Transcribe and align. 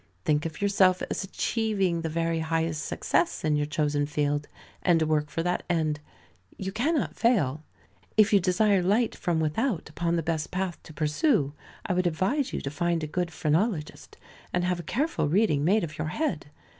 Think 0.25 0.47
of 0.47 0.63
yourself 0.63 1.03
as 1.11 1.23
achieving 1.23 2.01
the 2.01 2.09
very 2.09 2.39
highest 2.39 2.83
success 2.87 3.43
in 3.43 3.55
your 3.55 3.67
chosen 3.67 4.07
field, 4.07 4.47
and 4.81 4.99
work 5.03 5.29
for 5.29 5.43
that 5.43 5.61
end. 5.69 5.99
You 6.57 6.71
cannot 6.71 7.15
fail. 7.15 7.63
If 8.17 8.33
you 8.33 8.39
desire 8.39 8.81
light 8.81 9.13
from 9.13 9.39
without 9.39 9.89
upon 9.91 10.15
the 10.15 10.23
best 10.23 10.49
path 10.49 10.81
to 10.81 10.91
pursue, 10.93 11.53
I 11.85 11.93
would 11.93 12.07
advise 12.07 12.51
you 12.51 12.61
to 12.61 12.71
find 12.71 13.03
a 13.03 13.13
good 13.15 13.29
phrenologist, 13.29 14.17
and 14.51 14.63
have 14.63 14.79
a 14.79 14.89
careful 14.89 15.29
reading 15.29 15.63
made 15.63 15.83
of 15.83 15.99
your 15.99 16.07
head. 16.07 16.47